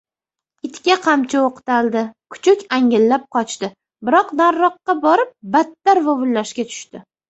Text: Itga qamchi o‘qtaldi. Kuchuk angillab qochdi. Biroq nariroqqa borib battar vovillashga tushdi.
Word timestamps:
Itga 0.69 0.95
qamchi 1.03 1.37
o‘qtaldi. 1.49 2.03
Kuchuk 2.37 2.65
angillab 2.79 3.29
qochdi. 3.39 3.71
Biroq 4.09 4.35
nariroqqa 4.43 5.01
borib 5.09 5.35
battar 5.57 6.07
vovillashga 6.13 6.73
tushdi. 6.77 7.09